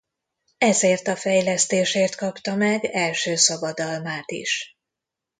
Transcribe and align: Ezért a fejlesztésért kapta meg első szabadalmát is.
Ezért 0.57 1.07
a 1.07 1.15
fejlesztésért 1.15 2.15
kapta 2.15 2.55
meg 2.55 2.85
első 2.85 3.35
szabadalmát 3.35 4.31
is. 4.31 4.77